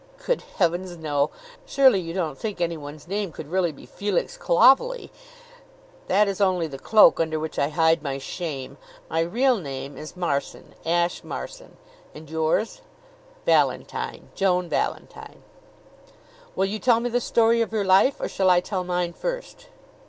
"Good 0.25 0.41
heavens, 0.57 0.97
no! 0.97 1.29
Surely 1.63 1.99
you 1.99 2.11
don't 2.11 2.35
think 2.35 2.59
anyone's 2.59 3.07
name 3.07 3.31
could 3.31 3.51
really 3.51 3.71
be 3.71 3.85
Felix 3.85 4.35
Clovelly? 4.35 5.11
That 6.07 6.27
is 6.27 6.41
only 6.41 6.65
the 6.65 6.79
cloak 6.79 7.19
under 7.19 7.39
which 7.39 7.59
I 7.59 7.69
hide 7.69 8.01
my 8.01 8.17
shame. 8.17 8.77
My 9.11 9.19
real 9.19 9.57
name 9.59 9.99
is 9.99 10.17
Marson 10.17 10.73
Ashe 10.87 11.23
Marson. 11.23 11.77
And 12.15 12.27
yours?" 12.31 12.81
"Valentine 13.45 14.29
Joan 14.33 14.69
Valentine." 14.69 15.43
"Will 16.55 16.65
you 16.65 16.79
tell 16.79 16.99
me 16.99 17.11
the 17.11 17.21
story 17.21 17.61
of 17.61 17.71
your 17.71 17.85
life, 17.85 18.19
or 18.19 18.27
shall 18.27 18.49
I 18.49 18.59
tell 18.59 18.83
mine 18.83 19.13
first?" 19.13 19.67